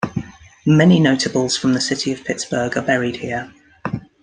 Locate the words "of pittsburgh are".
2.11-2.81